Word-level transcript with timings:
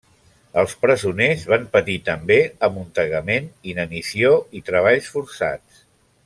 Els 0.59 0.71
presoners 0.85 1.43
van 1.51 1.67
patir 1.75 1.97
també 2.07 2.37
amuntegament, 2.69 3.51
inanició 3.75 4.33
i 4.61 4.65
treballs 4.71 5.13
forçats. 5.19 5.87